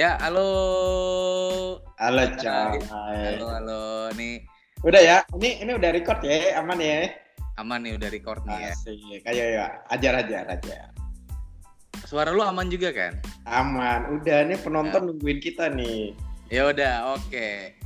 Ya, 0.00 0.16
halo. 0.16 0.48
Halo, 2.00 2.24
coy. 2.40 2.80
Halo, 2.88 3.46
halo. 3.52 3.84
Nih, 4.16 4.40
Udah 4.80 4.96
ya? 4.96 5.18
Ini 5.36 5.60
ini 5.60 5.76
udah 5.76 5.92
record 5.92 6.24
ya? 6.24 6.56
Aman 6.56 6.80
ya? 6.80 7.12
aman 7.60 7.84
nih 7.84 8.00
udah 8.00 8.08
record 8.08 8.40
nih 8.48 8.64
ya. 8.64 8.72
Asik. 8.72 9.20
Ayo 9.28 9.44
ya, 9.60 9.66
ajar 9.92 10.24
ajar 10.24 10.48
ajar. 10.48 10.88
Suara 12.08 12.32
lu 12.32 12.40
aman 12.40 12.72
juga 12.72 12.96
kan? 12.96 13.20
Aman. 13.44 14.08
Udah 14.16 14.48
nih 14.48 14.56
penonton 14.64 15.12
nungguin 15.12 15.36
kita 15.36 15.68
nih. 15.68 16.16
Ya 16.48 16.72
udah, 16.72 17.20
oke. 17.20 17.76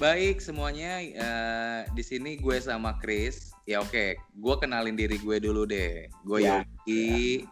Baik 0.00 0.40
semuanya, 0.40 0.96
eh, 0.96 1.80
di 1.92 2.00
sini 2.00 2.40
gue 2.40 2.56
sama 2.56 2.96
Chris. 3.04 3.52
Ya 3.68 3.84
oke, 3.84 4.16
gue 4.16 4.54
kenalin 4.56 4.96
diri 4.96 5.20
gue 5.20 5.36
dulu 5.44 5.68
deh. 5.68 6.08
Gue 6.24 6.40
Ya, 6.40 6.64
Yogi. 6.88 7.44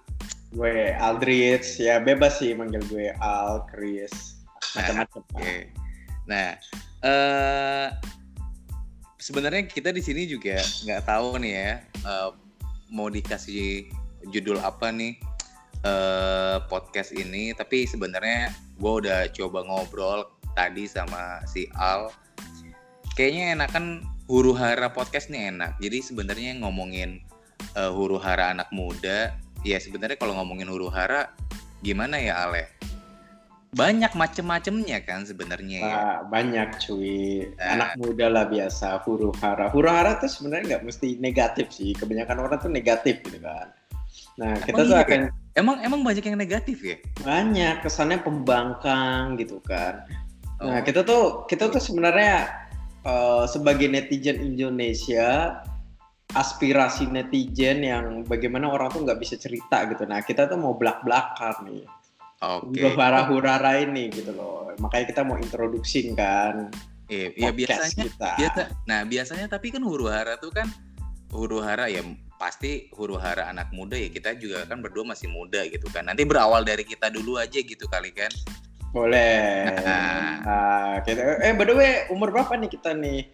Gue 0.52 0.92
Aldrich, 1.01 1.80
ya 1.80 1.97
bebas 1.97 2.37
sih 2.37 2.52
manggil 2.52 2.84
gue 2.92 3.09
Al, 3.24 3.65
Chris, 3.73 4.37
macam-macam. 4.77 5.25
Oke. 5.33 5.73
Nah, 6.28 6.61
eh 7.01 7.88
sebenarnya 9.16 9.65
kita 9.65 9.97
di 9.97 10.05
sini 10.05 10.28
juga 10.28 10.61
nggak 10.61 11.09
tahu 11.09 11.41
nih 11.41 11.52
ya 11.56 11.73
eh, 12.05 12.30
mau 12.92 13.09
dikasih 13.09 13.88
judul 14.28 14.61
apa 14.61 14.92
nih 14.92 15.16
eh 15.88 16.61
podcast 16.69 17.16
ini. 17.16 17.56
Tapi 17.56 17.89
sebenarnya 17.89 18.53
gue 18.77 18.92
udah 19.09 19.33
coba 19.33 19.64
ngobrol 19.64 20.28
tadi 20.53 20.84
sama 20.84 21.41
si 21.48 21.64
Al. 21.80 22.12
Kayaknya 23.17 23.56
enakan 23.56 24.05
huru 24.28 24.53
hara 24.53 24.92
podcast 24.92 25.33
nih 25.33 25.48
enak. 25.48 25.80
Jadi 25.80 26.05
sebenarnya 26.05 26.61
ngomongin 26.61 27.25
eh, 27.73 27.89
huru 27.89 28.20
hara 28.20 28.53
anak 28.53 28.69
muda. 28.69 29.33
Ya 29.62 29.78
sebenarnya 29.78 30.18
kalau 30.18 30.34
ngomongin 30.34 30.66
huru 30.66 30.91
hara 30.91 31.30
gimana 31.80 32.18
ya 32.18 32.46
Ale? 32.46 32.66
Banyak 33.72 34.12
macem-macemnya 34.12 35.00
kan 35.06 35.24
sebenarnya 35.24 35.78
ya. 35.80 35.94
Nah, 35.96 36.18
banyak 36.28 36.68
cuy. 36.77 37.48
Nah. 37.56 37.72
Anak 37.72 37.90
muda 37.96 38.28
lah 38.28 38.44
biasa, 38.44 39.00
huru 39.06 39.33
hara. 39.40 39.72
Huru 39.72 39.88
hara 39.88 40.20
tuh 40.20 40.28
sebenarnya 40.28 40.77
nggak 40.77 40.84
mesti 40.92 41.16
negatif 41.16 41.72
sih. 41.72 41.96
Kebanyakan 41.96 42.36
orang 42.44 42.60
tuh 42.60 42.68
negatif 42.68 43.24
gitu 43.24 43.40
kan. 43.40 43.72
Nah, 44.36 44.60
kita 44.60 44.83
tuh 44.84 44.92
iya 44.92 45.05
akan 45.08 45.20
Emang 45.52 45.77
emang 45.84 46.00
banyak 46.00 46.24
yang 46.24 46.40
negatif 46.40 46.80
ya? 46.80 46.96
banyak 47.20 47.84
kesannya 47.84 48.20
pembangkang 48.24 49.36
gitu 49.36 49.60
kan. 49.64 50.05
Nah, 50.60 50.78
Oh. 50.78 50.83
kita 50.84 51.00
tuh 51.05 51.44
kita 51.44 51.68
tuh 51.68 51.80
sebenarnya 51.80 52.48
eh, 53.02 53.44
sebagai 53.48 53.88
netizen 53.88 54.36
Indonesia 54.40 55.60
aspirasi 56.33 57.08
netizen 57.12 57.84
yang 57.84 58.25
bagaimana 58.25 58.72
orang 58.72 58.88
tuh 58.88 59.05
nggak 59.05 59.20
bisa 59.20 59.36
cerita 59.36 59.84
gitu. 59.88 60.08
Nah, 60.08 60.25
kita 60.25 60.48
tuh 60.48 60.56
mau 60.56 60.77
belak-belakan 60.77 61.69
nih. 61.69 61.84
Oke. 62.42 62.83
Huru-hara 62.83 63.30
hurara 63.30 63.72
ini 63.78 64.11
gitu 64.11 64.34
loh. 64.34 64.74
Makanya 64.83 65.06
kita 65.14 65.22
mau 65.22 65.39
introduksi 65.39 66.11
kan 66.16 66.72
Iya, 67.06 67.28
ya 67.36 67.52
podcast 67.52 67.55
biasanya 67.61 68.05
kita. 68.08 68.30
biasa. 68.41 68.62
Nah, 68.89 69.00
biasanya 69.05 69.47
tapi 69.47 69.66
kan 69.70 69.83
huru 69.84 70.08
hara 70.08 70.34
tuh 70.41 70.50
kan 70.50 70.66
huru 71.30 71.61
hara 71.62 71.86
ya 71.89 72.02
pasti 72.41 72.91
huru 72.96 73.14
hara 73.20 73.48
anak 73.48 73.70
muda 73.70 73.94
ya 73.94 74.11
kita 74.11 74.34
juga 74.34 74.67
kan 74.67 74.83
berdua 74.83 75.14
masih 75.14 75.30
muda 75.30 75.62
gitu 75.69 75.86
kan. 75.92 76.08
Nanti 76.08 76.24
berawal 76.27 76.64
dari 76.67 76.83
kita 76.83 77.12
dulu 77.12 77.39
aja 77.39 77.61
gitu 77.61 77.84
kali 77.86 78.11
kan. 78.11 78.33
Boleh. 78.92 79.72
Nah. 79.84 80.33
Nah, 80.44 80.92
kita, 81.06 81.41
eh 81.41 81.52
by 81.56 81.64
the 81.64 81.74
way, 81.77 81.92
umur 82.12 82.28
berapa 82.28 82.52
nih 82.61 82.70
kita 82.77 82.92
nih? 82.92 83.24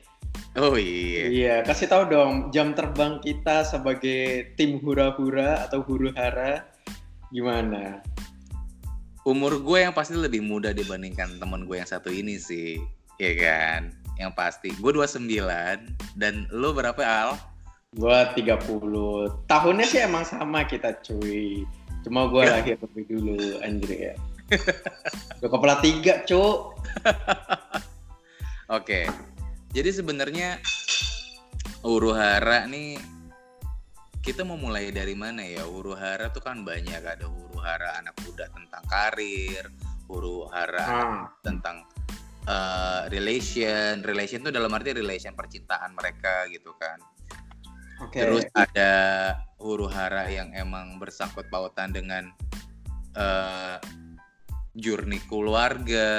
Oh 0.58 0.74
iya. 0.74 1.24
Iya, 1.30 1.54
kasih 1.62 1.86
tahu 1.86 2.10
dong 2.10 2.32
jam 2.50 2.74
terbang 2.74 3.22
kita 3.22 3.62
sebagai 3.62 4.52
tim 4.58 4.82
hura-hura 4.82 5.68
atau 5.68 5.86
huru-hara 5.86 6.66
gimana? 7.30 8.02
Umur 9.22 9.60
gue 9.60 9.84
yang 9.84 9.92
pasti 9.92 10.16
lebih 10.16 10.40
muda 10.40 10.72
dibandingkan 10.72 11.36
temen 11.38 11.68
gue 11.68 11.76
yang 11.78 11.86
satu 11.86 12.08
ini 12.08 12.40
sih. 12.40 12.80
Ya 13.20 13.34
kan? 13.38 13.92
Yang 14.18 14.32
pasti. 14.34 14.68
Gue 14.82 14.90
29 14.94 15.26
dan 16.18 16.48
lu 16.50 16.74
berapa 16.74 17.02
Al? 17.02 17.38
Gua 17.96 18.28
30. 18.36 19.48
Tahunnya 19.48 19.86
sih 19.88 20.04
emang 20.04 20.20
sama 20.20 20.60
kita 20.68 20.92
cuy. 21.00 21.64
Cuma 22.04 22.28
gua 22.28 22.44
Ya. 22.44 22.50
lahir 22.60 22.76
lebih 22.84 23.04
dulu 23.08 23.64
anjir 23.64 24.12
ya. 24.12 24.14
Gua 25.40 25.48
kepala 25.48 25.80
tiga, 25.80 26.20
cuk. 26.28 26.76
Oke. 28.76 29.08
Jadi 29.78 29.94
sebenarnya 29.94 30.58
huru 31.86 32.10
hara 32.10 32.66
nih 32.66 32.98
kita 34.26 34.42
mau 34.42 34.58
mulai 34.58 34.90
dari 34.90 35.14
mana 35.14 35.46
ya? 35.46 35.62
Huru 35.62 35.94
hara 35.94 36.34
tuh 36.34 36.42
kan 36.42 36.66
banyak 36.66 36.98
ada 36.98 37.30
huru 37.30 37.62
hara 37.62 37.94
anak 38.02 38.18
muda 38.26 38.50
tentang 38.50 38.82
karir, 38.90 39.70
huru 40.10 40.50
hara 40.50 40.82
Ah, 40.82 41.30
tentang 41.46 41.86
eh, 42.42 43.06
relation, 43.06 44.02
relation 44.02 44.42
tuh 44.42 44.50
dalam 44.50 44.74
arti 44.74 44.98
relation 44.98 45.38
percintaan 45.38 45.94
mereka 45.94 46.50
gitu 46.50 46.74
kan. 46.74 46.98
Oke. 48.02 48.18
Terus 48.18 48.50
ada 48.58 48.90
huru 49.62 49.86
hara 49.86 50.26
yang 50.26 50.50
emang 50.58 50.98
bersangkut 50.98 51.46
pautan 51.54 51.94
dengan 51.94 52.26
eh 53.14 53.78
journey 54.74 55.22
keluarga. 55.30 56.10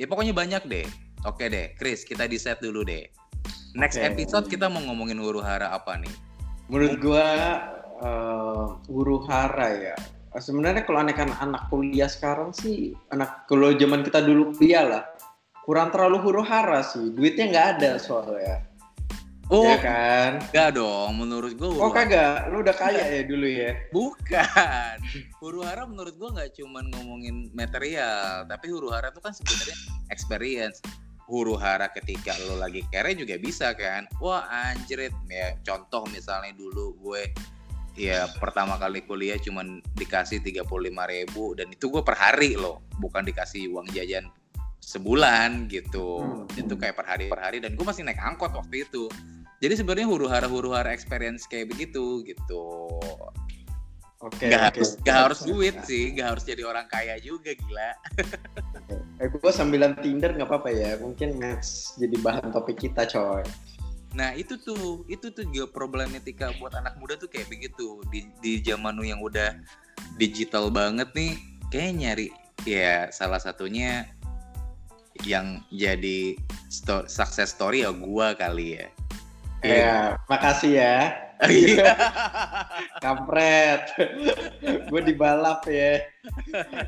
Ya 0.00 0.08
pokoknya 0.08 0.32
banyak 0.32 0.64
deh. 0.64 1.07
Oke 1.26 1.50
deh, 1.50 1.74
Chris, 1.74 2.06
kita 2.06 2.30
di 2.30 2.38
set 2.38 2.62
dulu 2.62 2.86
deh. 2.86 3.02
Next 3.74 3.98
Oke. 3.98 4.06
episode 4.06 4.46
kita 4.46 4.70
mau 4.70 4.78
ngomongin 4.86 5.18
huru 5.18 5.42
hara 5.42 5.74
apa 5.74 5.98
nih? 5.98 6.14
Menurut 6.70 6.94
gua 7.02 7.26
eh, 7.98 8.66
huru-hara 8.86 9.68
ya. 9.74 9.96
Sebenarnya 10.38 10.86
kalau 10.86 11.02
anak-anak 11.02 11.66
kuliah 11.72 12.06
sekarang 12.06 12.54
sih 12.54 12.94
anak 13.10 13.48
kalau 13.50 13.74
zaman 13.74 14.06
kita 14.06 14.22
dulu 14.22 14.54
kuliah 14.54 14.84
lah 14.86 15.02
kurang 15.66 15.90
terlalu 15.90 16.22
huru-hara 16.22 16.86
sih. 16.86 17.10
Duitnya 17.10 17.50
nggak 17.50 17.68
ada 17.78 17.90
soalnya. 17.98 18.62
Oh, 19.48 19.64
Ya 19.64 19.80
kan? 19.80 20.44
enggak 20.52 20.76
dong. 20.76 21.16
Menurut 21.16 21.56
gue 21.56 21.68
Oh 21.80 21.88
kagak, 21.88 22.52
lu 22.52 22.60
udah 22.60 22.76
kaya 22.76 23.00
ya 23.00 23.22
dulu 23.24 23.48
ya? 23.48 23.72
Bukan. 23.90 24.94
Huru 25.40 25.64
hara 25.64 25.88
menurut 25.88 26.14
gua 26.20 26.36
nggak 26.36 26.52
cuman 26.60 26.92
ngomongin 26.92 27.48
material, 27.56 28.44
tapi 28.44 28.68
huru 28.68 28.92
hara 28.92 29.08
itu 29.08 29.20
kan 29.24 29.32
sebenarnya 29.32 29.76
experience. 30.12 30.84
Huru 31.28 31.60
hara 31.60 31.92
ketika 31.92 32.32
lo 32.48 32.56
lagi 32.56 32.80
kere 32.88 33.12
juga 33.12 33.36
bisa 33.36 33.76
kan. 33.76 34.08
Wah 34.18 34.48
anjrit 34.48 35.12
ya 35.28 35.52
contoh 35.60 36.08
misalnya 36.08 36.56
dulu 36.56 36.96
gue 37.04 37.28
ya 37.98 38.30
pertama 38.40 38.80
kali 38.80 39.04
kuliah 39.04 39.36
cuman 39.36 39.84
dikasih 39.98 40.40
35.000 40.40 40.64
ribu 40.88 41.52
dan 41.52 41.68
itu 41.68 41.92
gue 41.92 42.00
per 42.00 42.16
hari 42.16 42.56
loh, 42.56 42.80
bukan 42.96 43.28
dikasih 43.28 43.68
uang 43.76 43.92
jajan 43.92 44.24
sebulan 44.80 45.68
gitu. 45.68 46.24
Hmm. 46.24 46.48
Itu 46.56 46.80
kayak 46.80 46.96
per 46.96 47.04
hari 47.04 47.28
per 47.28 47.44
hari 47.44 47.60
dan 47.60 47.76
gue 47.76 47.84
masih 47.84 48.08
naik 48.08 48.16
angkot 48.24 48.56
waktu 48.56 48.88
itu. 48.88 49.12
Jadi 49.58 49.74
sebenarnya 49.74 50.06
huru 50.08 50.30
hara 50.30 50.46
huru 50.48 50.72
hara 50.72 50.94
experience 50.94 51.44
kayak 51.44 51.68
begitu 51.74 52.24
gitu. 52.24 52.88
Oke. 54.18 54.50
Gak 54.50 54.58
oke. 54.58 54.66
harus 54.74 54.90
gak 55.06 55.18
harus 55.30 55.40
duit 55.46 55.76
sih, 55.86 56.10
gak 56.14 56.34
harus 56.34 56.44
jadi 56.46 56.66
orang 56.66 56.86
kaya 56.90 57.18
juga 57.22 57.54
gila. 57.54 57.90
Eh, 59.18 59.26
gue 59.26 59.50
sambilan 59.50 59.98
Tinder 59.98 60.30
nggak 60.34 60.46
apa-apa 60.46 60.70
ya. 60.70 60.94
Mungkin 61.02 61.42
match 61.42 61.98
jadi 61.98 62.16
bahan 62.22 62.54
topik 62.54 62.78
kita, 62.78 63.02
coy. 63.10 63.42
Nah 64.14 64.32
itu 64.38 64.54
tuh, 64.56 65.02
itu 65.10 65.28
tuh 65.34 65.44
juga 65.50 65.68
problematika 65.68 66.54
buat 66.62 66.72
anak 66.72 66.96
muda 67.02 67.18
tuh 67.18 67.26
kayak 67.26 67.50
begitu 67.50 68.00
di 68.08 68.30
di 68.40 68.62
zaman 68.62 68.96
nu 68.96 69.04
yang 69.04 69.20
udah 69.20 69.58
digital 70.16 70.70
banget 70.70 71.10
nih, 71.12 71.34
kayak 71.68 71.92
nyari 71.98 72.28
ya 72.62 73.10
salah 73.10 73.42
satunya 73.42 74.06
yang 75.26 75.66
jadi 75.74 76.38
sto- 76.70 77.10
success 77.10 77.50
story 77.52 77.82
ya 77.82 77.90
gua 77.90 78.38
kali 78.38 78.78
ya. 78.78 78.86
Ya, 79.66 80.14
makasih 80.30 80.78
ya. 80.78 80.96
Iya. 81.46 81.94
Kampret. 83.04 83.94
gue 84.90 85.00
dibalap 85.02 85.66
ya. 85.66 86.02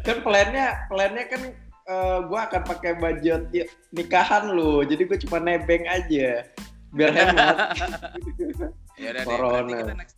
Kan 0.06 0.22
plannya, 0.22 0.86
plannya 0.90 1.24
kan 1.26 1.42
gue 2.26 2.40
akan 2.40 2.62
pakai 2.66 2.92
budget 2.98 3.42
i- 3.54 3.70
nikahan 3.94 4.50
lu. 4.52 4.82
Jadi 4.86 5.02
gue 5.06 5.18
cuma 5.28 5.38
nebeng 5.42 5.84
aja. 5.90 6.46
Biar 6.90 7.10
hemat. 7.14 7.56
ya 9.00 9.16
udah 9.16 9.22
deh, 9.24 9.26
Corona. 9.26 9.78
kita 9.80 9.94
next 9.96 10.16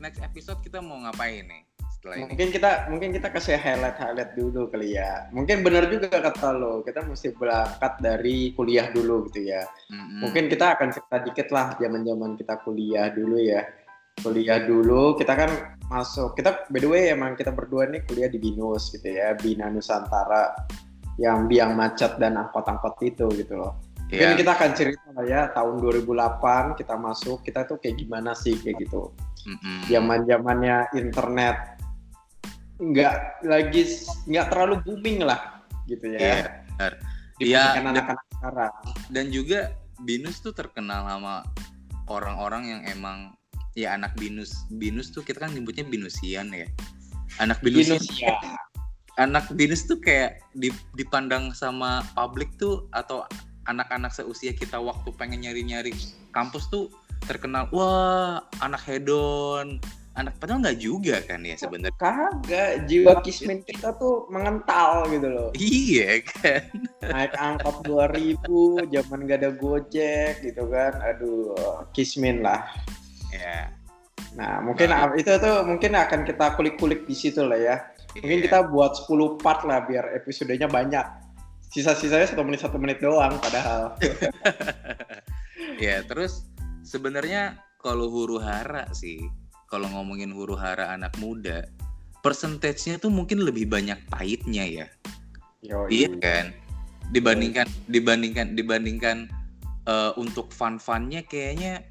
next 0.00 0.20
episode 0.24 0.58
kita 0.64 0.82
mau 0.82 0.98
ngapain 1.06 1.46
nih 1.46 1.62
setelah 2.04 2.16
ini? 2.18 2.24
mungkin 2.28 2.48
kita 2.50 2.70
mungkin 2.90 3.10
kita 3.16 3.28
kasih 3.32 3.56
highlight 3.56 3.96
highlight 3.96 4.32
dulu 4.36 4.68
kali 4.68 4.96
ya. 4.96 5.28
Mungkin 5.32 5.64
benar 5.64 5.88
juga 5.88 6.12
kata 6.12 6.52
lo. 6.52 6.84
Kita 6.84 7.04
mesti 7.04 7.32
berangkat 7.32 7.92
dari 8.04 8.52
kuliah 8.52 8.92
dulu 8.92 9.28
gitu 9.30 9.48
ya. 9.48 9.64
Mm-mm. 9.88 10.20
Mungkin 10.24 10.52
kita 10.52 10.76
akan 10.76 10.88
cerita 10.92 11.16
dikit 11.24 11.48
lah 11.48 11.76
zaman-zaman 11.80 12.36
kita 12.36 12.60
kuliah 12.64 13.08
dulu 13.12 13.40
ya. 13.40 13.64
Kuliah 14.14 14.62
dulu, 14.62 15.18
kita 15.18 15.34
kan 15.34 15.50
masuk. 15.90 16.38
Kita 16.38 16.70
by 16.70 16.78
the 16.78 16.88
way 16.88 17.02
emang 17.10 17.34
kita 17.34 17.50
berdua 17.50 17.90
nih 17.90 18.04
kuliah 18.06 18.30
di 18.30 18.38
Binus 18.38 18.94
gitu 18.94 19.10
ya, 19.10 19.34
Bina 19.34 19.66
Nusantara 19.66 20.54
yang 21.16 21.46
biang 21.46 21.78
macet 21.78 22.18
dan 22.18 22.34
angkot-angkot 22.36 22.98
itu 23.02 23.26
gitu 23.38 23.54
loh. 23.58 23.78
Mungkin 24.10 24.36
Iya. 24.36 24.38
kita 24.38 24.50
akan 24.54 24.70
cerita 24.76 25.08
lah 25.16 25.24
ya 25.26 25.40
tahun 25.50 25.80
2008 25.80 26.76
kita 26.78 26.94
masuk, 26.94 27.42
kita 27.42 27.66
tuh 27.66 27.80
kayak 27.80 27.98
gimana 27.98 28.36
sih 28.36 28.54
kayak 28.60 28.86
gitu. 28.86 29.10
Mm-mm. 29.48 29.88
Zaman-zamannya 29.90 30.92
internet 30.94 31.80
nggak 32.78 33.46
lagi 33.46 33.82
nggak 34.26 34.46
terlalu 34.50 34.74
booming 34.82 35.22
lah 35.22 35.62
gitu 35.86 36.10
ya. 36.14 36.18
Iya, 36.18 36.34
benar. 36.74 36.92
Dibandingkan 37.34 37.82
Iya, 37.82 37.90
anak-anak 37.90 38.26
sekarang. 38.30 38.72
dan 39.10 39.24
juga 39.30 39.60
binus 40.02 40.36
tuh 40.42 40.54
terkenal 40.54 41.06
sama 41.06 41.42
orang-orang 42.06 42.62
yang 42.68 42.80
emang 42.86 43.18
ya 43.74 43.94
anak 43.94 44.14
binus 44.14 44.54
binus 44.70 45.10
tuh 45.10 45.22
kita 45.22 45.42
kan 45.42 45.50
nyebutnya 45.50 45.82
binusian 45.82 46.50
ya 46.54 46.66
anak 47.42 47.58
binus 47.62 47.90
Binus 47.90 48.06
ya. 48.14 48.34
Anak 49.16 49.46
binus 49.54 49.86
tuh 49.86 49.98
kayak 50.02 50.42
di- 50.54 50.74
dipandang 50.98 51.54
sama 51.54 52.02
publik 52.18 52.50
tuh 52.58 52.86
atau 52.90 53.22
anak-anak 53.64 54.10
seusia 54.12 54.52
kita 54.52 54.76
waktu 54.76 55.08
pengen 55.14 55.46
nyari-nyari 55.46 55.94
kampus 56.34 56.66
tuh 56.68 56.90
terkenal 57.24 57.70
wah 57.72 58.42
anak 58.60 58.82
hedon 58.84 59.80
anak 60.14 60.34
padahal 60.38 60.62
nggak 60.62 60.78
juga 60.78 61.18
kan 61.26 61.42
ya 61.42 61.58
sebenarnya 61.58 61.94
Kagak, 61.98 62.86
jiwa 62.86 63.18
kismin 63.24 63.66
kita 63.66 63.98
tuh 63.98 64.30
mengental 64.30 65.10
gitu 65.10 65.26
loh. 65.26 65.50
iya 65.58 66.22
kan 66.22 66.62
Naik 67.02 67.34
angkot 67.34 67.82
2000, 67.82 68.94
zaman 68.94 69.18
gak 69.26 69.38
ada 69.42 69.50
Gojek 69.58 70.40
gitu 70.40 70.70
kan. 70.70 70.94
Aduh, 71.02 71.52
kismin 71.90 72.46
lah. 72.46 72.62
ya 73.34 73.74
Nah, 74.34 74.58
mungkin 74.62 74.90
Nah. 74.90 75.14
itu 75.14 75.30
tuh 75.30 75.62
mungkin 75.62 75.94
akan 75.94 76.26
kita 76.26 76.58
kulik-kulik 76.58 77.06
di 77.06 77.14
situ 77.14 77.42
lah 77.46 77.58
ya. 77.58 77.76
Mungkin 78.18 78.38
Iya. 78.40 78.46
kita 78.46 78.58
buat 78.70 78.94
10 78.94 79.38
part 79.42 79.66
lah 79.66 79.82
biar 79.82 80.14
episodenya 80.14 80.70
banyak. 80.70 81.02
Sisa-sisanya 81.74 82.30
satu 82.30 82.46
menit 82.46 82.62
satu 82.62 82.78
menit 82.78 83.02
doang 83.02 83.34
padahal. 83.42 83.98
ya 85.84 86.02
terus 86.06 86.46
sebenarnya 86.86 87.58
kalau 87.82 88.06
huru 88.08 88.38
hara 88.38 88.86
sih 88.94 89.18
kalau 89.66 89.90
ngomongin 89.90 90.30
huru 90.30 90.54
hara 90.54 90.94
anak 90.94 91.14
muda 91.18 91.66
persentasenya 92.22 93.02
tuh 93.02 93.10
mungkin 93.10 93.42
lebih 93.42 93.68
banyak 93.68 93.98
pahitnya 94.08 94.64
ya 94.64 94.86
Yo, 95.64 95.88
iya 95.88 96.08
kan 96.20 96.52
dibandingkan 97.12 97.68
dibandingkan 97.88 98.56
dibandingkan 98.56 99.16
eh, 99.88 100.12
untuk 100.16 100.52
fun 100.52 100.80
funnya 100.80 101.24
kayaknya 101.24 101.84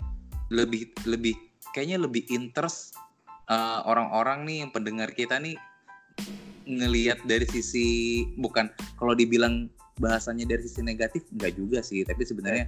lebih 0.50 0.90
lebih 1.06 1.38
kayaknya 1.74 2.02
lebih 2.02 2.26
interest 2.34 2.98
eh, 3.50 3.80
orang-orang 3.86 4.46
nih 4.48 4.58
yang 4.66 4.72
pendengar 4.74 5.14
kita 5.14 5.38
nih 5.38 5.58
ngelihat 6.66 7.20
dari 7.28 7.46
sisi 7.50 7.88
bukan 8.40 8.72
kalau 8.98 9.14
dibilang 9.14 9.70
bahasanya 10.02 10.50
dari 10.50 10.64
sisi 10.66 10.82
negatif 10.82 11.24
enggak 11.36 11.54
juga 11.56 11.80
sih 11.86 12.02
tapi 12.08 12.26
sebenarnya 12.26 12.66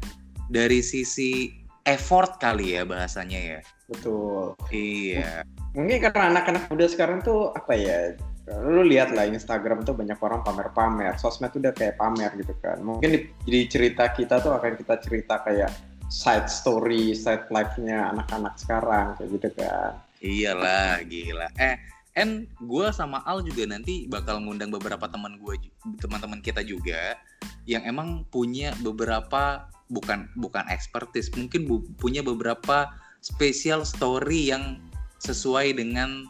dari 0.54 0.80
sisi 0.86 1.50
effort 1.86 2.38
kali 2.38 2.78
ya 2.78 2.86
bahasanya 2.86 3.40
ya 3.58 3.60
Betul. 3.90 4.58
iya 4.74 5.46
Mungkin 5.76 6.00
karena 6.00 6.32
anak-anak 6.32 6.72
muda 6.72 6.88
sekarang 6.88 7.20
tuh 7.20 7.52
apa 7.52 7.76
ya? 7.76 8.16
Lu 8.48 8.88
lihat 8.88 9.12
lah 9.12 9.28
Instagram 9.28 9.84
tuh 9.84 9.92
banyak 9.92 10.16
orang 10.24 10.40
pamer-pamer. 10.48 11.20
Sosmed 11.20 11.52
tuh 11.52 11.60
udah 11.60 11.76
kayak 11.76 12.00
pamer 12.00 12.32
gitu 12.40 12.56
kan. 12.64 12.80
Mungkin 12.80 13.12
di, 13.12 13.20
di 13.44 13.60
cerita 13.68 14.08
kita 14.08 14.40
tuh 14.40 14.56
akan 14.56 14.80
kita 14.80 14.96
cerita 15.04 15.44
kayak 15.44 15.76
side 16.08 16.48
story, 16.48 17.12
side 17.12 17.52
life-nya 17.52 18.16
anak-anak 18.16 18.56
sekarang 18.56 19.20
kayak 19.20 19.30
gitu 19.36 19.50
kan. 19.60 20.00
Iyalah, 20.24 21.04
gila. 21.04 21.52
Eh, 21.60 21.76
En, 22.16 22.48
gue 22.64 22.88
sama 22.96 23.20
Al 23.28 23.44
juga 23.44 23.68
nanti 23.68 24.08
bakal 24.08 24.40
ngundang 24.40 24.72
beberapa 24.72 25.04
teman 25.12 25.36
gue, 25.36 25.60
teman-teman 26.00 26.40
kita 26.40 26.64
juga, 26.64 27.20
yang 27.68 27.84
emang 27.84 28.24
punya 28.32 28.72
beberapa 28.80 29.68
bukan 29.92 30.32
bukan 30.40 30.64
expertise, 30.72 31.28
mungkin 31.36 31.68
bu- 31.68 31.84
punya 32.00 32.24
beberapa 32.24 32.88
spesial 33.20 33.84
story 33.84 34.48
yang 34.56 34.80
sesuai 35.20 35.76
dengan 35.76 36.24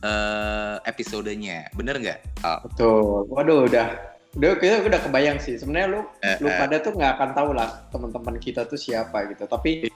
eh, 0.00 0.76
episodenya, 0.88 1.68
bener 1.76 2.00
nggak? 2.00 2.20
Al? 2.40 2.64
Betul. 2.64 3.28
Waduh, 3.28 3.68
udah 3.68 4.16
udah 4.40 4.50
kita 4.56 4.88
udah 4.88 5.00
kebayang 5.04 5.36
sih. 5.40 5.60
Sebenarnya 5.60 5.88
lu 5.96 6.00
Eh, 6.24 6.36
lu 6.40 6.48
eh, 6.48 6.56
pada 6.56 6.80
tuh 6.80 6.96
nggak 6.96 7.12
akan 7.16 7.30
tahu 7.36 7.50
lah 7.52 7.68
teman-teman 7.92 8.36
kita 8.40 8.64
tuh 8.64 8.80
siapa 8.80 9.28
gitu. 9.32 9.44
Tapi 9.44 9.88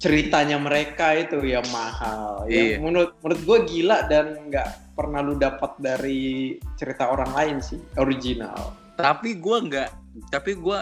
ceritanya 0.00 0.56
mereka 0.56 1.12
itu 1.12 1.44
yang 1.44 1.64
mahal. 1.68 2.48
Iya. 2.48 2.80
Yang 2.80 2.80
menurut 2.82 3.12
menurut 3.20 3.40
gue 3.44 3.58
gila 3.68 3.98
dan 4.08 4.48
nggak 4.48 4.96
pernah 4.96 5.20
lu 5.20 5.36
dapat 5.36 5.76
dari 5.76 6.56
cerita 6.80 7.12
orang 7.12 7.30
lain 7.36 7.56
sih, 7.60 7.78
original. 8.00 8.74
tapi 9.00 9.40
gue 9.40 9.56
nggak, 9.64 9.90
tapi 10.28 10.60
gue 10.60 10.78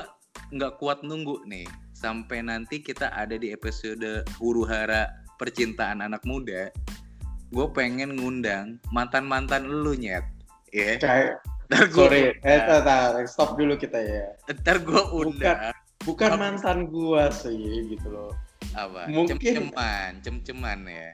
nggak 0.51 0.73
kuat 0.83 1.07
nunggu 1.07 1.39
nih 1.47 1.63
sampai 1.95 2.43
nanti 2.43 2.83
kita 2.83 3.15
ada 3.15 3.39
di 3.39 3.55
episode 3.55 4.27
huru 4.43 4.67
hara 4.67 5.07
percintaan 5.39 6.03
anak 6.03 6.23
muda. 6.27 6.71
Gue 7.55 7.67
pengen 7.71 8.19
ngundang 8.19 8.83
mantan 8.91 9.23
mantan 9.23 9.71
lu 9.71 9.95
nyet, 9.95 10.27
ya. 10.75 10.99
Kayak 10.99 11.43
Ntar 11.69 11.85
gue 11.93 12.01
sorry, 12.01 12.23
eh 12.49 12.61
tar, 12.65 12.81
tar, 12.81 13.13
stop 13.29 13.55
dulu 13.61 13.77
kita 13.77 14.01
ya. 14.01 14.25
ntar 14.51 14.81
gue 14.81 15.03
undang 15.13 15.77
Bukan 16.07 16.31
Apa? 16.35 16.41
mantan 16.41 16.89
gua 16.89 17.29
sih 17.29 17.59
gitu 17.91 18.09
loh. 18.09 18.33
Apa? 18.73 19.07
Mungkin- 19.07 19.39
Cem-ceman, 19.39 20.11
cem-ceman 20.21 20.81
ya. 20.85 21.09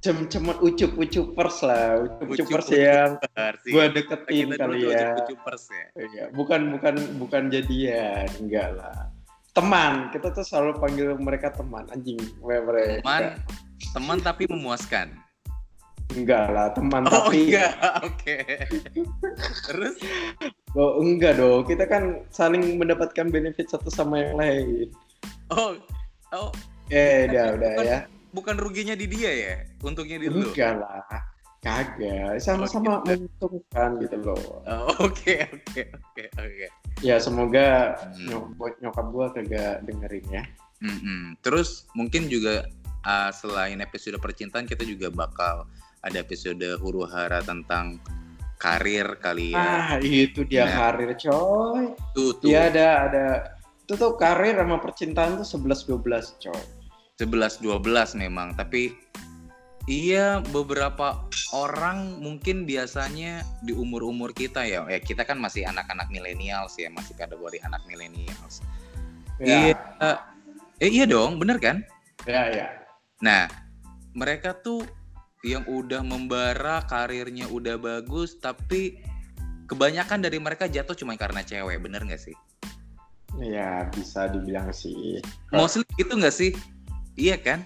Cem-cemet 0.00 0.56
ucup-ucupers 0.58 1.60
lah, 1.60 2.00
ucup-ucupers 2.00 2.66
Ucup-ucup. 2.66 2.80
yang 2.80 3.10
Versi. 3.30 3.68
gua 3.68 3.84
deketin 3.86 4.46
Kita 4.48 4.64
dulu 4.64 4.72
kali 4.72 4.78
ya. 4.80 4.96
ucup-ucupers 5.12 5.64
ya. 5.68 5.84
Iya, 5.94 6.24
bukan 6.32 6.60
bukan 6.72 6.94
bukan 7.18 7.42
jadian, 7.48 8.24
enggak 8.40 8.68
lah. 8.74 9.12
Teman, 9.50 10.08
kita 10.08 10.30
tuh 10.30 10.40
selalu 10.40 10.78
panggil 10.78 11.12
mereka 11.16 11.50
teman, 11.50 11.84
anjing. 11.88 12.16
Mereka. 12.40 13.02
Teman, 13.02 13.22
teman 13.92 14.18
tapi 14.18 14.46
memuaskan. 14.46 15.12
Enggak 16.10 16.48
lah, 16.48 16.72
teman 16.72 17.04
Oh 17.04 17.28
tapi 17.28 17.46
enggak, 17.46 17.70
oke. 18.08 18.36
Terus? 19.68 19.94
Oh, 20.72 20.98
enggak 20.98 21.36
dong. 21.36 21.62
Kita 21.64 21.84
kan 21.84 22.02
saling 22.28 22.78
mendapatkan 22.78 23.28
benefit 23.28 23.68
satu 23.68 23.86
sama 23.86 24.18
yang 24.18 24.34
lain. 24.34 24.88
Oh, 25.50 25.76
oh, 26.32 26.50
Eh, 26.90 27.30
udah, 27.30 27.54
udah 27.54 27.70
Bukan- 27.72 27.86
ya. 27.86 27.98
bukan 28.34 28.56
ruginya 28.58 28.94
di 28.94 29.06
dia 29.06 29.30
ya? 29.30 29.54
Untungnya 29.80 30.18
di 30.18 30.26
lu. 30.26 30.42
Enggak 30.50 30.82
lah. 30.82 31.06
Kagak, 31.60 32.40
sama-sama 32.40 32.98
Oh, 32.98 33.04
gitu. 33.04 33.46
menguntungkan 33.46 33.88
gitu 34.00 34.16
loh. 34.18 34.42
Oh, 34.64 34.88
Oke, 35.06 35.44
oke, 35.44 35.82
oke, 35.92 36.24
oke. 36.34 36.66
Ya 36.98 37.16
semoga 37.16 37.94
Hmm. 38.16 38.26
nyok- 38.56 38.80
nyokap 38.80 39.06
gua 39.12 39.26
kagak 39.30 39.84
dengerin 39.84 40.26
ya. 40.32 40.42
Mm-mm. 40.80 41.36
Terus 41.40 41.84
mungkin 41.92 42.26
juga 42.26 42.64
uh, 43.00 43.30
selain 43.30 43.78
episode 43.78 44.16
percintaan 44.16 44.64
kita 44.64 44.82
juga 44.82 45.12
bakal 45.12 45.68
ada 46.00 46.16
episode 46.16 46.64
huru 46.80 47.04
hara 47.04 47.38
tentang 47.40 48.00
karir 48.56 49.20
kali 49.20 49.52
ya. 49.52 49.60
Ah, 49.60 50.00
itu 50.00 50.42
dia 50.42 50.64
Nah. 50.64 50.72
karir, 50.90 51.12
coy. 51.14 51.92
Tuh, 52.12 52.32
tuh. 52.40 52.48
Iya 52.48 52.72
ada 52.72 52.86
ada 53.06 53.24
itu 53.90 53.98
tuh 53.98 54.14
karir 54.14 54.54
sama 54.54 54.78
percintaan 54.78 55.42
tuh 55.42 55.66
11 55.66 55.82
12, 55.98 56.38
coy. 56.38 56.62
11 57.18 57.58
12 57.58 58.22
memang, 58.22 58.54
tapi 58.54 58.94
iya 59.90 60.38
beberapa 60.54 61.26
orang 61.50 62.22
mungkin 62.22 62.70
biasanya 62.70 63.42
di 63.66 63.74
umur-umur 63.74 64.30
kita 64.30 64.62
ya. 64.62 64.86
Eh 64.86 65.02
kita 65.02 65.26
kan 65.26 65.42
masih 65.42 65.66
anak-anak 65.66 66.06
millennials 66.06 66.78
ya, 66.78 66.86
masih 66.86 67.18
kategori 67.18 67.58
anak 67.66 67.82
millennials. 67.90 68.62
Ya, 69.42 69.74
Iya. 69.74 69.74
Eh 70.78 70.90
iya 70.94 71.04
dong, 71.10 71.42
bener 71.42 71.58
kan? 71.58 71.82
ya, 72.30 72.46
ya. 72.46 72.70
Nah, 73.26 73.50
mereka 74.14 74.54
tuh 74.54 74.86
yang 75.42 75.66
udah 75.66 76.06
membara 76.06 76.86
karirnya 76.86 77.50
udah 77.50 77.74
bagus, 77.74 78.38
tapi 78.38 79.02
kebanyakan 79.66 80.22
dari 80.22 80.38
mereka 80.38 80.70
jatuh 80.70 80.94
cuma 80.94 81.18
karena 81.18 81.42
cewek, 81.42 81.82
bener 81.82 82.06
nggak 82.06 82.22
sih? 82.22 82.38
Ya, 83.40 83.88
bisa 83.96 84.28
dibilang 84.28 84.68
sih. 84.70 85.24
Mostly 85.50 85.82
gitu 85.96 86.12
nggak 86.12 86.34
sih? 86.36 86.52
Iya 87.16 87.40
kan? 87.40 87.64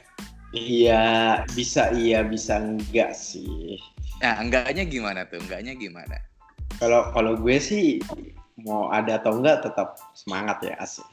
Iya, 0.55 1.43
bisa 1.59 1.91
iya, 1.91 2.23
bisa 2.23 2.63
enggak 2.63 3.11
sih. 3.19 3.75
Nah, 4.23 4.39
enggaknya 4.39 4.87
gimana 4.87 5.27
tuh? 5.27 5.43
Enggaknya 5.43 5.75
gimana? 5.75 6.15
Kalau 6.79 7.11
kalau 7.11 7.35
gue 7.35 7.59
sih 7.59 7.99
mau 8.63 8.87
ada 8.95 9.19
atau 9.19 9.43
enggak 9.43 9.67
tetap 9.67 9.99
semangat 10.15 10.63
ya 10.63 10.79
asik. 10.79 11.07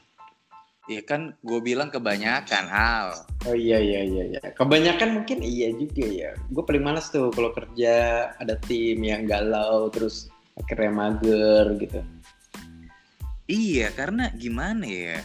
Iya 0.90 1.02
kan 1.06 1.34
gue 1.46 1.58
bilang 1.62 1.90
kebanyakan 1.90 2.66
hal. 2.66 3.06
Oh 3.46 3.54
iya 3.54 3.78
iya 3.78 4.02
iya 4.02 4.24
iya. 4.34 4.40
Kebanyakan 4.54 5.22
mungkin 5.22 5.38
iya 5.42 5.70
juga 5.74 6.06
ya. 6.06 6.30
Gue 6.50 6.62
paling 6.66 6.82
males 6.82 7.06
tuh 7.10 7.30
kalau 7.34 7.54
kerja 7.54 7.94
ada 8.38 8.54
tim 8.66 8.98
yang 9.02 9.26
galau 9.26 9.90
terus 9.90 10.30
akhirnya 10.58 10.90
mager 10.90 11.66
gitu. 11.78 12.02
Iya, 13.50 13.90
karena 13.92 14.30
gimana 14.34 14.86
ya? 14.86 15.18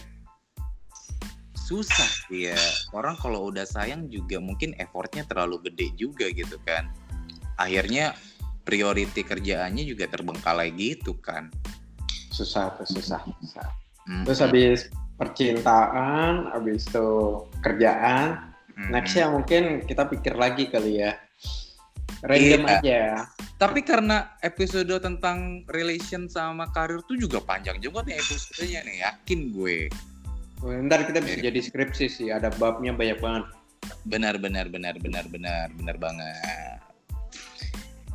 Susah 1.54 2.08
sih 2.26 2.50
ya. 2.50 2.58
Orang 2.96 3.14
kalau 3.20 3.52
udah 3.52 3.68
sayang 3.68 4.08
juga 4.08 4.40
mungkin 4.40 4.72
effortnya 4.80 5.22
terlalu 5.28 5.70
gede 5.70 5.92
juga 5.94 6.26
gitu 6.32 6.56
kan. 6.64 6.88
Akhirnya 7.60 8.16
priority 8.64 9.22
kerjaannya 9.22 9.84
juga 9.84 10.08
terbengkalai 10.08 10.72
gitu 10.74 11.14
kan. 11.20 11.52
Susah 12.32 12.74
tuh 12.80 12.88
susah. 12.88 13.20
susah. 13.44 13.68
Mm, 14.08 14.24
Terus 14.24 14.40
habis 14.40 14.78
percintaan, 15.20 16.54
habis 16.54 16.88
itu 16.88 17.08
kerjaan, 17.60 18.54
mm, 18.72 18.88
nextnya 18.88 19.28
mungkin 19.28 19.84
kita 19.84 20.08
pikir 20.08 20.34
lagi 20.38 20.70
kali 20.72 21.04
ya. 21.04 21.18
Random 22.24 22.62
Iya. 22.66 22.76
aja. 22.82 23.02
Tapi 23.58 23.82
karena 23.82 24.38
episode 24.42 24.90
tentang 25.02 25.66
relation 25.66 26.30
sama 26.30 26.70
karir 26.70 27.02
tuh 27.06 27.18
juga 27.18 27.42
panjang 27.42 27.78
juga 27.82 28.06
nih 28.06 28.14
episodenya 28.18 28.80
nih, 28.86 28.96
yakin 29.02 29.40
gue. 29.50 29.78
Oh, 30.62 30.74
ntar 30.86 31.06
kita 31.06 31.22
bisa 31.22 31.38
jadi 31.38 31.58
skripsi 31.62 32.06
sih, 32.10 32.28
ada 32.34 32.50
babnya 32.58 32.90
banyak 32.90 33.18
banget. 33.18 33.44
Benar, 34.06 34.38
benar, 34.42 34.66
benar, 34.66 34.98
benar, 34.98 35.26
benar, 35.30 35.70
benar 35.74 35.96
banget. 35.98 36.78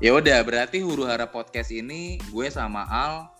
Ya 0.03 0.11
udah, 0.11 0.43
berarti 0.43 0.83
Huru 0.83 1.07
Hara 1.07 1.31
Podcast 1.31 1.71
ini 1.71 2.19
gue 2.31 2.47
sama 2.51 2.83
Al 2.91 3.31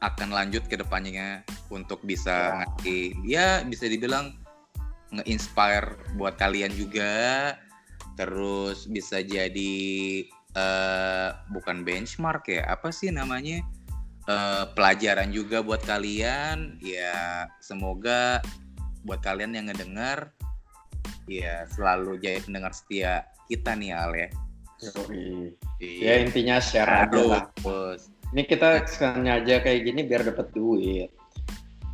akan 0.00 0.32
lanjut 0.32 0.64
ke 0.68 0.76
depannya 0.80 1.44
untuk 1.68 2.00
bisa 2.04 2.32
Ya. 2.32 2.52
ngasih 2.64 3.02
ya 3.24 3.46
bisa 3.64 3.84
dibilang 3.88 4.32
nge-inspire 5.12 5.96
buat 6.16 6.36
kalian 6.36 6.72
juga 6.72 7.52
terus 8.20 8.84
bisa 8.84 9.24
jadi 9.24 9.80
eh 10.52 11.28
bukan 11.56 11.88
benchmark 11.88 12.52
ya 12.52 12.68
apa 12.68 12.92
sih 12.92 13.08
namanya 13.08 13.64
eh, 14.28 14.64
pelajaran 14.76 15.32
juga 15.32 15.64
buat 15.64 15.80
kalian 15.88 16.76
ya 16.84 17.48
semoga 17.64 18.44
buat 19.08 19.24
kalian 19.24 19.56
yang 19.56 19.72
ngedengar 19.72 20.36
ya 21.24 21.64
selalu 21.72 22.20
jadi 22.20 22.44
pendengar 22.44 22.76
setia 22.76 23.24
kita 23.48 23.72
nih 23.72 23.96
Al 23.96 24.12
ya 24.12 24.28
Yoi. 24.80 25.52
Iya. 25.76 26.00
Ya 26.00 26.14
intinya 26.24 26.56
share 26.56 26.88
aja 26.88 27.20
lah. 27.20 27.44
Ini 28.32 28.42
kita 28.48 28.88
sengaja 28.88 29.60
kayak 29.60 29.80
gini 29.84 30.08
biar 30.08 30.24
dapat 30.24 30.48
duit. 30.56 31.12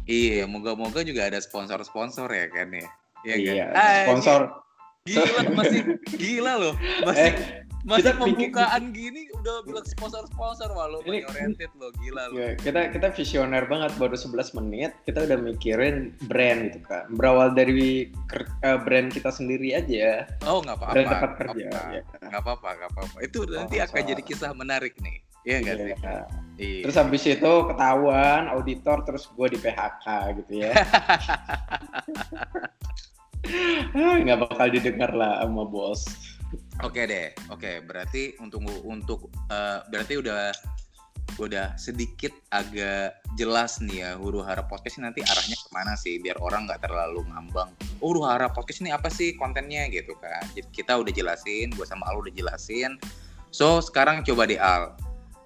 Iya, 0.06 0.46
moga-moga 0.46 1.02
juga 1.02 1.26
ada 1.26 1.42
sponsor-sponsor 1.42 2.30
ya 2.30 2.46
kan 2.46 2.70
ya. 2.70 2.86
Iya, 3.26 3.34
kan? 3.34 3.42
Iya, 3.42 3.66
sponsor. 4.06 4.40
Gila 5.06 5.40
masih 5.58 5.80
gila 6.12 6.52
loh. 6.58 6.74
Masih 7.02 7.22
Eh, 7.22 7.32
masih 7.86 8.02
kita 8.02 8.18
pembukaan 8.18 8.90
gini 8.90 9.30
udah 9.32 9.62
bilang 9.62 9.86
sponsor-sponsor 9.86 10.66
lo 10.68 10.98
Ini- 11.00 11.22
oriented 11.24 11.70
lo 11.72 11.94
gila 11.94 12.26
lo. 12.26 12.34
Ya, 12.34 12.50
kita 12.56 12.90
kita 12.90 13.14
visioner 13.14 13.62
banget 13.64 13.94
baru 13.94 14.12
11 14.12 14.34
menit 14.52 14.90
kita 15.02 15.22
udah 15.22 15.38
mikirin 15.38 15.96
brand 16.26 16.66
gitu 16.68 16.82
kan. 16.82 17.06
Berawal 17.08 17.52
dari 17.52 18.10
eh, 18.60 18.78
brand 18.78 19.08
kita 19.08 19.30
sendiri 19.30 19.70
aja. 19.72 20.26
Oh, 20.42 20.58
nggak 20.58 20.74
apa-apa. 20.76 20.92
Brand 20.92 21.06
tempat 21.08 21.30
kerja. 21.36 21.66
apa-apa. 21.70 21.94
ya 21.94 22.02
kan? 22.04 22.20
Nggak 22.26 22.42
apa-apa, 22.42 22.68
nggak 22.74 22.90
apa-apa. 22.90 23.16
Itu 23.22 23.38
nanti 23.46 23.76
Oh, 23.78 23.84
akan 23.86 24.00
so- 24.02 24.08
jadi 24.08 24.22
kisah 24.24 24.50
menarik 24.52 24.94
nih. 24.98 25.16
Iya 25.46 25.56
nggak 25.62 25.76
sih? 25.76 25.94
Iya. 25.94 26.18
Iya. 26.58 26.80
Terus 26.82 26.96
habis 26.96 27.22
itu 27.24 27.52
ketahuan 27.70 28.50
auditor 28.50 29.06
terus 29.06 29.30
gue 29.30 29.46
di 29.46 29.58
PHK 29.60 30.06
gitu 30.36 30.52
ya. 30.58 30.74
Ah, 33.96 34.16
nggak 34.20 34.40
bakal 34.48 34.66
didengar 34.72 35.12
lah 35.14 35.42
sama 35.44 35.64
bos. 35.68 36.04
Oke 36.84 37.08
deh, 37.08 37.32
oke. 37.48 37.82
Berarti 37.88 38.36
untuk 38.42 38.64
untuk 38.84 39.32
eh, 39.48 39.80
berarti 39.88 40.14
udah 40.20 40.52
udah 41.36 41.76
sedikit 41.76 42.32
agak 42.54 43.20
jelas 43.36 43.82
nih 43.82 44.00
ya 44.00 44.10
huru 44.16 44.40
hara 44.40 44.64
podcast 44.64 44.96
ini 44.96 45.10
nanti 45.10 45.20
arahnya 45.20 45.58
ke 45.58 45.68
mana 45.74 45.92
sih 45.98 46.16
biar 46.22 46.40
orang 46.40 46.64
nggak 46.64 46.86
terlalu 46.86 47.26
ngambang. 47.28 47.68
Oh, 48.00 48.12
huru 48.12 48.24
hara 48.24 48.48
podcast 48.48 48.80
ini 48.80 48.94
apa 48.94 49.12
sih 49.12 49.36
kontennya 49.36 49.90
gitu 49.92 50.16
kan? 50.16 50.44
Jadi 50.56 50.68
kita 50.72 50.96
udah 50.96 51.12
jelasin, 51.12 51.74
gue 51.76 51.84
sama 51.84 52.08
Al 52.08 52.24
udah 52.24 52.32
jelasin. 52.32 52.96
So 53.52 53.84
sekarang 53.84 54.24
coba 54.24 54.48
deh 54.48 54.56
Al, 54.56 54.96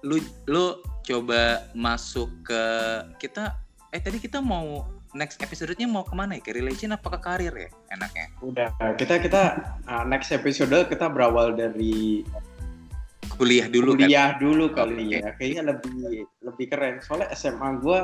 lu 0.05 0.23
lu 0.47 0.79
coba 1.03 1.67
masuk 1.75 2.29
ke 2.45 2.63
kita. 3.19 3.59
Eh 3.91 3.99
tadi 3.99 4.21
kita 4.23 4.39
mau 4.39 4.87
next 5.13 5.39
episode-nya 5.43 5.87
mau 5.87 6.07
ke 6.07 6.15
mana 6.15 6.39
ya? 6.39 6.41
Ke 6.43 6.51
relation 6.55 6.95
apa 6.95 7.07
ke 7.17 7.19
karir 7.19 7.53
ya? 7.53 7.69
Enaknya. 7.91 8.27
Udah 8.39 8.69
kita 8.95 9.19
kita 9.19 9.41
ah, 9.87 10.03
next 10.07 10.31
episode 10.31 10.73
kita 10.87 11.11
berawal 11.11 11.55
dari 11.55 12.23
Kuliah 13.41 13.65
dulu 13.71 13.97
kan? 13.97 14.05
kuliah 14.05 14.29
dulu 14.37 14.65
kali 14.69 15.05
Oke. 15.07 15.17
ya. 15.17 15.29
Kayaknya 15.33 15.63
lebih 15.73 15.93
lebih 16.45 16.65
keren. 16.69 16.95
Soalnya 17.01 17.33
SMA 17.33 17.79
gue 17.81 17.99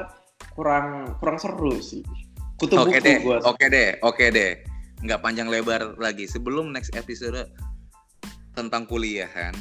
kurang 0.58 1.14
kurang 1.22 1.38
seru 1.38 1.78
sih. 1.78 2.02
Kutu 2.58 2.74
Oke 2.74 2.98
buku 2.98 3.06
deh, 3.06 3.18
gue. 3.22 3.38
oke 3.46 3.66
deh, 3.70 3.90
oke 4.02 4.26
deh. 4.34 4.52
Nggak 5.06 5.22
panjang 5.22 5.46
lebar 5.46 5.94
lagi. 6.02 6.26
Sebelum 6.26 6.74
next 6.74 6.90
episode 6.98 7.54
tentang 8.58 8.90
kuliahan, 8.90 9.54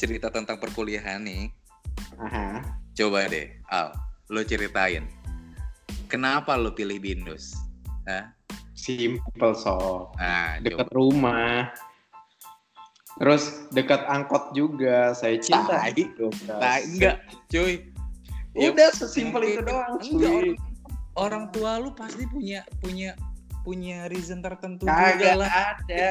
cerita 0.00 0.32
tentang 0.32 0.56
perkuliahan 0.56 1.20
nih, 1.20 1.52
Aha. 2.16 2.64
coba 2.96 3.28
deh, 3.28 3.60
Al, 3.68 3.92
lo 4.32 4.40
ceritain. 4.40 5.04
Kenapa 6.10 6.58
lo 6.58 6.74
pilih 6.74 6.98
Binus? 6.98 7.54
Hah? 8.10 8.34
Simple 8.74 9.54
so. 9.54 10.10
Nah, 10.18 10.58
Dekat 10.58 10.90
rumah. 10.90 11.70
Terus 13.20 13.68
dekat 13.70 14.02
angkot 14.08 14.50
juga. 14.56 15.12
Saya 15.14 15.38
cinta. 15.38 15.86
Tai. 15.86 15.92
hidup. 15.94 16.32
Nah, 16.48 16.80
enggak, 16.82 17.16
cuy. 17.52 17.84
Ya, 18.56 18.74
Udah 18.74 18.90
sesimpel 18.90 19.54
itu 19.54 19.62
doang. 19.62 20.00
Enggak, 20.02 20.30
cuy. 20.32 20.34
orang, 20.34 20.56
orang 21.14 21.44
tua 21.54 21.70
lu 21.78 21.92
pasti 21.94 22.24
punya 22.26 22.64
punya 22.80 23.12
punya 23.60 24.08
reason 24.08 24.40
tertentu 24.40 24.88
Kagak 24.88 25.20
juga 25.20 25.30
lah. 25.44 25.50
ada. 25.76 26.06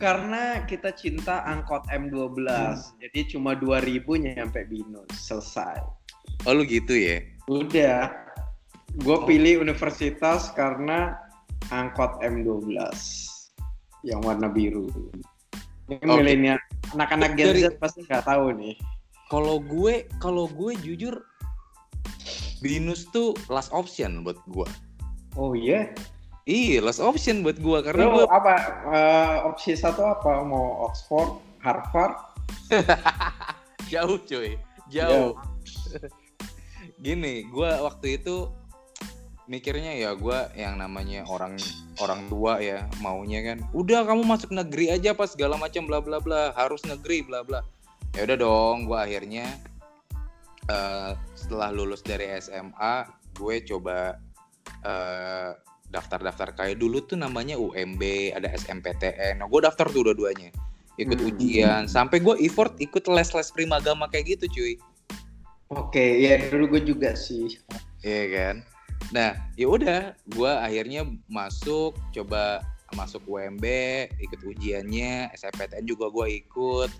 Karena 0.00 0.42
kita 0.64 0.90
cinta 0.96 1.44
angkot 1.44 1.84
M12. 1.92 2.48
Hmm. 2.48 2.80
Jadi 2.98 3.20
cuma 3.36 3.52
2000 3.54 4.02
nyampe 4.18 4.64
Binus. 4.66 5.12
Selesai. 5.14 5.78
Oh, 6.48 6.56
lu 6.56 6.64
gitu 6.64 6.96
ya? 6.96 7.20
Udah. 7.46 8.08
Gue 9.00 9.16
pilih 9.24 9.64
universitas 9.64 10.52
karena 10.52 11.16
angkot 11.72 12.20
M12 12.20 12.76
yang 14.04 14.20
warna 14.20 14.52
biru. 14.52 14.92
Ini 15.88 15.96
Oke. 16.04 16.20
milenial, 16.20 16.60
anak-anak 16.92 17.32
Gen 17.40 17.56
Z 17.56 17.80
pasti 17.80 18.04
nggak 18.04 18.28
tahu 18.28 18.52
nih. 18.52 18.76
Kalau 19.32 19.64
gue, 19.64 20.04
kalau 20.20 20.44
gue 20.44 20.76
jujur 20.84 21.24
Binus 22.62 23.10
tuh 23.10 23.34
last 23.50 23.72
option 23.74 24.22
buat 24.22 24.38
gue. 24.46 24.68
Oh 25.34 25.56
iya. 25.56 25.90
Iya, 26.46 26.84
last 26.84 27.02
option 27.02 27.42
buat 27.42 27.58
gue 27.58 27.78
karena 27.82 28.28
apa 28.28 28.54
eh, 28.92 29.36
opsi 29.48 29.74
satu 29.74 30.04
apa? 30.04 30.44
Mau 30.46 30.86
Oxford, 30.86 31.42
Harvard? 31.64 32.14
jauh 33.92 34.20
cuy, 34.28 34.54
jauh. 34.92 35.34
Gini, 37.04 37.50
gue 37.50 37.70
waktu 37.82 38.22
itu 38.22 38.46
mikirnya 39.50 39.92
ya 39.98 40.14
gue 40.14 40.38
yang 40.54 40.78
namanya 40.78 41.26
orang 41.26 41.58
orang 41.98 42.30
tua 42.30 42.62
ya 42.62 42.86
maunya 43.02 43.42
kan 43.42 43.58
udah 43.74 44.06
kamu 44.06 44.22
masuk 44.22 44.54
negeri 44.54 44.94
aja 44.94 45.12
pas 45.12 45.30
segala 45.30 45.58
macam 45.58 45.84
bla 45.84 45.98
bla 45.98 46.22
bla 46.22 46.54
harus 46.54 46.82
negeri 46.86 47.26
bla 47.26 47.42
bla 47.42 47.60
ya 48.14 48.22
udah 48.22 48.38
dong 48.38 48.86
gue 48.86 48.98
akhirnya 48.98 49.46
eh, 50.70 51.10
setelah 51.34 51.74
lulus 51.74 52.06
dari 52.06 52.30
SMA 52.38 53.08
gue 53.34 53.56
coba 53.66 54.16
eh, 54.86 55.50
daftar-daftar 55.92 56.56
kayak 56.56 56.80
dulu 56.80 57.04
tuh 57.04 57.18
namanya 57.20 57.58
UMB 57.58 58.32
ada 58.32 58.48
SMPTN 58.54 59.42
nah 59.42 59.46
gue 59.50 59.60
daftar 59.60 59.90
tuh 59.90 60.06
dua-duanya 60.06 60.54
ikut 61.00 61.18
Hmm. 61.18 61.28
ujian 61.32 61.82
sampai 61.88 62.20
gue 62.20 62.36
effort 62.46 62.76
ikut 62.78 63.04
les-les 63.10 63.48
primagama 63.50 64.06
kayak 64.06 64.38
gitu 64.38 64.46
cuy 64.60 64.74
Oke, 65.72 66.20
ya 66.20 66.36
dulu 66.52 66.76
gue 66.76 66.92
juga 66.92 67.16
sih. 67.16 67.56
Iya 68.04 68.24
kan. 68.28 68.56
Nah, 69.10 69.34
ya 69.58 69.66
udah, 69.66 70.14
gue 70.30 70.52
akhirnya 70.52 71.02
masuk, 71.26 71.98
coba 72.14 72.62
masuk 72.94 73.24
UMB, 73.26 73.64
ikut 74.20 74.40
ujiannya, 74.44 75.32
SNPTN 75.34 75.84
juga 75.88 76.12
gue 76.12 76.44
ikut. 76.44 76.90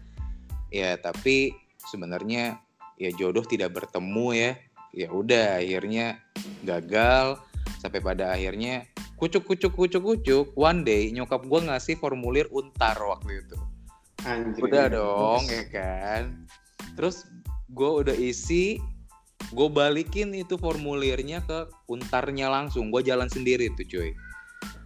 Ya, 0.72 0.96
tapi 0.98 1.52
sebenarnya 1.86 2.58
ya 2.98 3.10
jodoh 3.14 3.44
tidak 3.46 3.76
bertemu 3.76 4.26
ya. 4.34 4.52
Ya 4.92 5.08
udah, 5.08 5.62
akhirnya 5.62 6.20
gagal 6.66 7.40
sampai 7.80 7.98
pada 8.04 8.34
akhirnya 8.34 8.86
kucuk 9.16 9.46
kucuk 9.46 9.72
kucuk 9.72 10.02
kucuk. 10.02 10.46
One 10.58 10.82
day 10.82 11.14
nyokap 11.14 11.46
gue 11.46 11.60
ngasih 11.70 11.94
formulir 12.00 12.50
untar 12.50 12.98
waktu 12.98 13.46
itu. 13.46 13.56
Anjir. 14.26 14.62
Udah 14.62 14.86
dong, 14.90 15.42
ya 15.50 15.64
kan. 15.70 16.46
Terus 16.94 17.26
gue 17.72 17.90
udah 18.04 18.14
isi, 18.14 18.78
gue 19.50 19.68
balikin 19.68 20.30
itu 20.36 20.54
formulirnya 20.54 21.42
ke 21.42 21.66
untarnya 21.90 22.46
langsung. 22.46 22.94
Gue 22.94 23.02
jalan 23.02 23.26
sendiri 23.26 23.66
tuh 23.74 23.86
cuy. 23.88 24.10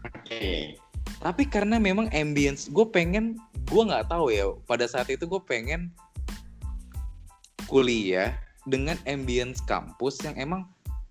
Oke. 0.08 0.80
Tapi 1.20 1.42
karena 1.48 1.76
memang 1.76 2.08
ambience, 2.16 2.72
gue 2.72 2.86
pengen, 2.88 3.36
gue 3.68 3.82
nggak 3.82 4.08
tahu 4.08 4.32
ya. 4.32 4.48
Pada 4.64 4.88
saat 4.88 5.12
itu 5.12 5.28
gue 5.28 5.42
pengen 5.44 5.92
kuliah 7.66 8.34
dengan 8.66 8.98
ambience 9.06 9.62
kampus 9.66 10.22
yang 10.22 10.34
emang 10.38 10.66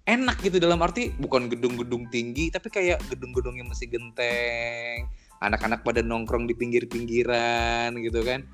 enak 0.05 0.37
gitu 0.45 0.61
dalam 0.61 0.79
arti 0.85 1.11
bukan 1.17 1.49
gedung-gedung 1.49 2.05
tinggi 2.13 2.53
tapi 2.53 2.69
kayak 2.69 3.01
gedung-gedung 3.09 3.57
yang 3.57 3.67
masih 3.67 3.89
genteng 3.89 5.09
anak-anak 5.41 5.81
pada 5.81 6.05
nongkrong 6.05 6.45
di 6.45 6.53
pinggir-pinggiran 6.53 7.95
gitu 7.99 8.21
kan 8.21 8.45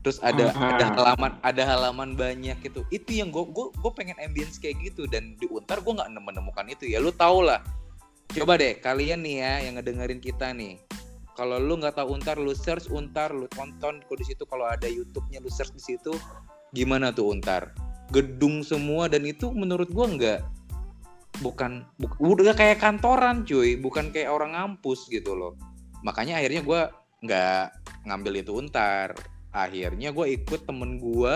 terus 0.00 0.16
ada 0.24 0.48
Aha. 0.56 0.80
ada 0.80 0.86
halaman 0.96 1.32
ada 1.44 1.62
halaman 1.64 2.10
banyak 2.16 2.56
gitu. 2.64 2.84
Itu 2.88 3.12
yang 3.12 3.28
gue 3.28 3.44
gue 3.44 3.66
gue 3.72 3.92
pengen 3.92 4.16
ambience 4.16 4.56
kayak 4.56 4.80
gitu. 4.80 5.04
Dan 5.04 5.36
di 5.36 5.44
untar 5.52 5.84
gue 5.84 5.92
nggak 5.92 6.08
menemukan 6.08 6.66
itu 6.72 6.88
ya. 6.88 6.98
Lu 6.98 7.12
tau 7.12 7.44
lah. 7.44 7.60
Coba 8.32 8.56
deh 8.56 8.78
kalian 8.80 9.20
nih 9.26 9.36
ya 9.44 9.52
yang 9.68 9.74
ngedengerin 9.76 10.20
kita 10.22 10.56
nih. 10.56 10.80
Kalau 11.36 11.60
lu 11.60 11.76
nggak 11.80 12.00
tahu 12.00 12.16
untar 12.16 12.36
lu 12.40 12.52
search 12.56 12.88
untar 12.88 13.32
lu 13.32 13.44
tonton 13.52 14.00
kok 14.00 14.16
di 14.16 14.24
situ. 14.24 14.48
Kalau 14.48 14.64
ada 14.64 14.88
YouTube-nya 14.88 15.44
lu 15.44 15.52
search 15.52 15.76
di 15.76 15.82
situ. 15.82 16.16
Gimana 16.72 17.12
tuh 17.12 17.36
untar? 17.36 17.76
Gedung 18.08 18.64
semua 18.64 19.06
dan 19.06 19.28
itu 19.28 19.52
menurut 19.52 19.92
gua 19.92 20.06
nggak 20.10 20.40
bukan 21.40 21.86
bu, 21.96 22.08
udah 22.20 22.56
kayak 22.56 22.80
kantoran 22.80 23.44
cuy. 23.44 23.76
Bukan 23.76 24.16
kayak 24.16 24.32
orang 24.32 24.56
ngampus 24.56 25.12
gitu 25.12 25.36
loh. 25.36 25.60
Makanya 26.00 26.40
akhirnya 26.40 26.64
gua 26.64 26.80
nggak 27.20 27.64
ngambil 28.08 28.32
itu 28.40 28.56
untar 28.56 29.12
akhirnya 29.50 30.14
gue 30.14 30.26
ikut 30.38 30.66
temen 30.66 30.98
gue 31.02 31.34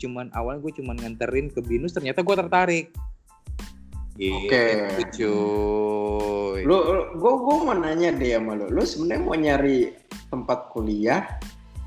cuman 0.00 0.32
awalnya 0.32 0.64
gue 0.64 0.72
cuman 0.80 0.96
nganterin 0.96 1.52
ke 1.52 1.60
binus 1.64 1.92
ternyata 1.92 2.24
gue 2.24 2.36
tertarik 2.36 2.86
Oke. 4.20 4.64
Gitu, 5.00 5.24
cuy. 5.24 6.60
Lu, 6.68 6.76
gue 7.16 7.32
gue 7.40 7.56
mau 7.64 7.72
nanya 7.72 8.12
deh 8.12 8.36
sama 8.36 8.52
lu. 8.52 8.68
Lu 8.68 8.84
sebenarnya 8.84 9.22
mau 9.24 9.32
nyari 9.32 9.96
tempat 10.28 10.68
kuliah 10.76 11.24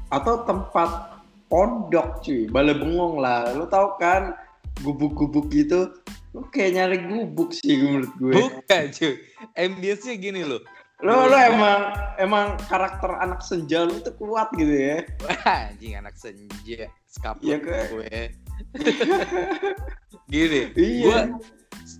atau 0.09 0.41
tempat 0.41 1.21
pondok 1.45 2.25
cuy? 2.25 2.49
Bale 2.49 2.73
bengong 2.73 3.21
lah. 3.21 3.53
Lu 3.53 3.69
tahu 3.69 4.01
kan 4.01 4.33
gubuk-gubuk 4.81 5.53
gitu. 5.53 5.93
Lu 6.33 6.41
kayak 6.49 6.73
nyari 6.73 6.97
gubuk 7.05 7.53
sih 7.53 7.77
menurut 7.77 8.09
gue. 8.17 8.33
Bukan 8.33 8.83
cuy. 8.89 9.13
Ambience-nya 9.53 10.17
gini 10.17 10.41
loh. 10.41 10.65
Lo 11.01 11.25
lo 11.25 11.35
emang 11.35 11.81
emang 12.21 12.47
karakter 12.69 13.17
anak 13.17 13.41
senja 13.41 13.83
lu 13.87 13.97
tuh 14.03 14.13
kuat 14.19 14.53
gitu 14.53 14.71
ya. 14.71 15.01
Wah, 15.25 15.73
anjing 15.73 15.97
anak 15.97 16.15
senja. 16.15 16.91
Skaput 17.09 17.49
kayak- 17.49 17.89
gue. 17.89 18.17
gini. 20.31 20.61
Iya. 20.77 21.01
Gue 21.03 21.19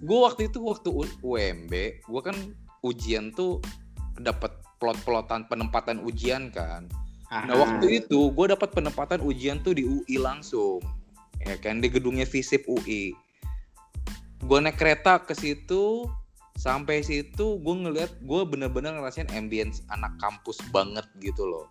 gue 0.04 0.20
waktu 0.20 0.42
itu 0.52 0.60
waktu 0.64 0.90
UMB, 1.20 1.74
gue 2.06 2.22
kan 2.22 2.38
ujian 2.86 3.34
tuh 3.34 3.60
dapat 4.20 4.54
plot-plotan 4.78 5.48
penempatan 5.48 6.04
ujian 6.04 6.52
kan. 6.54 6.88
Nah 7.34 7.56
waktu 7.58 8.04
itu 8.06 8.30
gue 8.30 8.46
dapat 8.54 8.70
penempatan 8.72 9.24
ujian 9.26 9.58
tuh 9.66 9.74
di 9.74 9.82
UI 9.82 10.22
langsung, 10.22 10.78
ya 11.42 11.58
kan 11.58 11.82
di 11.82 11.90
gedungnya 11.90 12.30
Visip 12.30 12.62
UI. 12.70 13.10
Gue 14.44 14.60
naik 14.62 14.78
kereta 14.78 15.18
ke 15.24 15.34
situ, 15.34 16.06
sampai 16.58 17.02
situ 17.02 17.60
gue 17.60 17.76
ngeliat 17.76 18.12
gue 18.24 18.42
bener-bener 18.46 18.94
ngerasain 18.94 19.30
ambience 19.34 19.82
anak 19.90 20.14
kampus 20.22 20.62
banget 20.70 21.06
gitu 21.20 21.44
loh. 21.44 21.66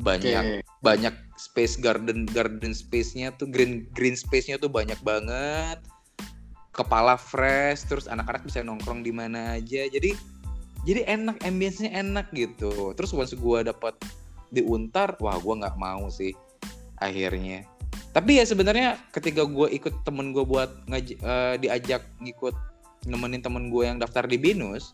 Banyak 0.00 0.64
Oke. 0.64 0.80
banyak 0.80 1.12
space 1.36 1.76
garden 1.76 2.24
garden 2.24 2.72
space-nya 2.72 3.34
tuh 3.36 3.50
green 3.50 3.84
green 3.92 4.16
space-nya 4.16 4.56
tuh 4.56 4.70
banyak 4.72 4.96
banget. 5.04 5.82
Kepala 6.70 7.18
fresh, 7.18 7.84
terus 7.90 8.06
anak-anak 8.08 8.46
bisa 8.46 8.64
nongkrong 8.64 9.04
di 9.04 9.12
mana 9.12 9.58
aja. 9.58 9.84
Jadi 9.90 10.16
jadi 10.88 11.04
enak 11.04 11.44
ambience-nya 11.44 11.92
enak 11.92 12.32
gitu. 12.32 12.96
Terus 12.96 13.12
once 13.12 13.36
gue 13.36 13.58
dapat 13.66 13.98
di 14.48 14.64
Untar, 14.64 15.20
wah 15.20 15.36
gue 15.36 15.54
nggak 15.60 15.76
mau 15.76 16.08
sih 16.08 16.32
akhirnya. 17.02 17.66
Tapi 18.10 18.42
ya 18.42 18.44
sebenarnya 18.48 18.98
ketika 19.14 19.44
gue 19.46 19.70
ikut 19.70 20.02
temen 20.02 20.32
gue 20.32 20.42
buat 20.42 20.70
ngaj- 20.88 21.20
eh, 21.20 21.54
diajak 21.60 22.02
ngikut 22.18 22.69
nemenin 23.08 23.40
temen 23.40 23.72
gue 23.72 23.84
yang 23.88 24.00
daftar 24.00 24.26
di 24.28 24.36
Binus, 24.36 24.92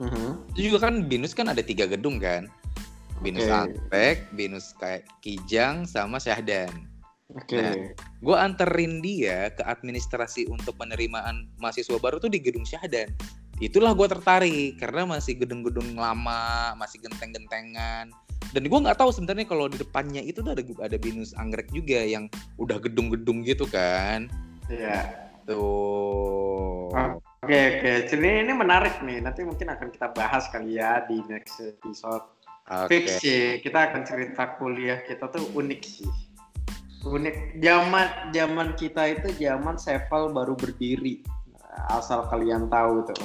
Mhm. 0.00 0.54
itu 0.56 0.72
juga 0.72 0.88
kan 0.88 1.04
Binus 1.08 1.36
kan 1.36 1.50
ada 1.50 1.60
tiga 1.60 1.84
gedung 1.84 2.20
kan, 2.20 2.48
Binus. 3.20 3.44
Aspek, 3.44 4.24
Binus 4.32 4.72
kayak 4.80 5.04
Kijang 5.20 5.84
sama 5.84 6.16
Syahdan. 6.16 6.72
Oke. 7.36 7.60
Nah. 7.60 7.76
Gue 8.24 8.36
anterin 8.36 8.98
dia 9.04 9.54
ke 9.54 9.62
administrasi 9.62 10.50
untuk 10.50 10.74
penerimaan 10.80 11.46
mahasiswa 11.62 12.00
baru 12.00 12.18
tuh 12.18 12.32
di 12.32 12.42
gedung 12.42 12.66
Syahdan. 12.66 13.12
Itulah 13.60 13.92
gue 13.92 14.08
tertarik 14.08 14.80
karena 14.80 15.04
masih 15.04 15.36
gedung-gedung 15.36 15.94
lama, 15.94 16.72
masih 16.80 16.96
genteng-gentengan. 17.04 18.08
Dan 18.50 18.62
gue 18.66 18.78
nggak 18.82 18.98
tahu 18.98 19.12
sebenarnya 19.12 19.46
kalau 19.46 19.68
di 19.68 19.78
depannya 19.78 20.24
itu 20.24 20.40
ada 20.42 20.64
ada 20.80 20.96
binus 20.96 21.36
anggrek 21.36 21.68
juga 21.70 22.02
yang 22.02 22.26
udah 22.56 22.80
gedung-gedung 22.80 23.44
gitu 23.44 23.68
kan. 23.68 24.32
Iya. 24.72 25.28
Tuh. 25.44 26.88
Ah. 26.96 27.19
Oke 27.50 27.82
oke. 27.82 28.14
Jadi 28.14 28.46
ini 28.46 28.52
menarik 28.54 29.02
nih. 29.02 29.18
Nanti 29.26 29.42
mungkin 29.42 29.74
akan 29.74 29.90
kita 29.90 30.14
bahas 30.14 30.46
kali 30.54 30.78
ya 30.78 31.02
di 31.10 31.18
next 31.26 31.58
episode. 31.58 32.22
Oke. 32.70 32.86
Fix 32.86 33.26
sih. 33.26 33.58
Kita 33.58 33.90
akan 33.90 34.06
cerita 34.06 34.54
kuliah 34.54 35.02
kita 35.02 35.26
tuh 35.34 35.50
unik 35.58 35.82
sih. 35.82 36.06
Unik. 37.02 37.58
Zaman 37.58 38.30
zaman 38.30 38.78
kita 38.78 39.02
itu 39.18 39.34
zaman 39.42 39.74
Sevel 39.82 40.30
baru 40.30 40.54
berdiri. 40.54 41.26
Asal 41.90 42.22
kalian 42.30 42.70
tahu 42.70 43.02
tuh. 43.10 43.18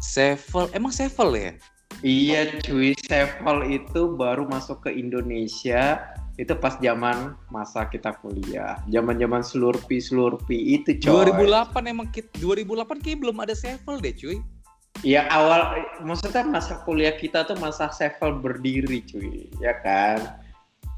Sevel, 0.00 0.72
emang 0.72 0.88
Sevel 0.88 1.28
ya? 1.36 1.52
Iya 2.00 2.64
cuy, 2.64 2.96
Sevel 2.96 3.58
itu 3.68 4.16
baru 4.16 4.48
masuk 4.48 4.88
ke 4.88 4.90
Indonesia 4.96 6.00
itu 6.40 6.56
pas 6.56 6.80
zaman 6.80 7.36
masa 7.52 7.84
kita 7.84 8.16
kuliah. 8.24 8.80
Zaman-zaman 8.88 9.44
slurpi 9.44 10.00
slurpi 10.00 10.80
itu 10.80 10.96
coy. 11.04 11.28
2008 11.28 11.92
emang 11.92 12.08
kit 12.08 12.32
2008 12.40 13.04
kayak 13.04 13.20
belum 13.20 13.36
ada 13.44 13.52
Sevel 13.52 14.00
deh 14.00 14.16
cuy. 14.16 14.40
Iya 15.04 15.28
awal 15.28 15.84
maksudnya 16.00 16.42
masa 16.48 16.80
kuliah 16.88 17.12
kita 17.12 17.44
tuh 17.44 17.60
masa 17.60 17.92
Sevel 17.92 18.40
berdiri 18.40 19.04
cuy, 19.04 19.52
ya 19.60 19.76
kan? 19.84 20.40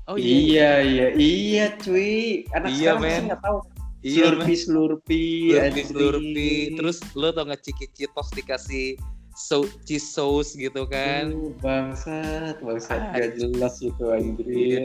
Oh 0.06 0.14
iya 0.18 0.78
iya 0.82 1.08
iya 1.14 1.66
cuy. 1.78 2.46
Anak 2.54 2.70
Iya, 2.74 2.94
sekarang 2.98 3.02
men. 3.02 3.22
nggak 3.34 3.42
tahu. 3.42 3.58
Iya, 4.02 4.34
slurpi 4.34 4.54
slurpi, 4.58 5.24
Slurpee, 5.46 5.62
anjing. 5.62 5.86
slurpee. 5.90 6.62
Terus 6.74 6.98
lo 7.14 7.30
tau 7.30 7.46
gak 7.46 7.62
ciki 7.62 7.86
citos 7.94 8.34
dikasih 8.34 8.98
so 9.38 9.62
cheese 9.86 10.10
sauce 10.10 10.58
gitu 10.58 10.82
kan? 10.90 11.30
Uh, 11.30 11.54
bangsat, 11.62 12.58
bangsat 12.58 12.98
Ah, 12.98 13.14
gak 13.14 13.38
jelas 13.38 13.78
itu 13.78 14.04
anjir. 14.10 14.46
Iya. 14.50 14.82